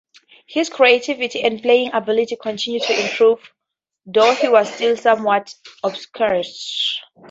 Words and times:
His 0.47 0.67
creativity 0.67 1.43
and 1.43 1.61
playing 1.61 1.91
ability 1.93 2.35
continued 2.35 2.81
to 2.85 3.03
improve, 3.05 3.39
though 4.07 4.33
he 4.33 4.49
was 4.49 4.73
still 4.73 4.97
somewhat 4.97 5.53
obscure. 5.83 6.41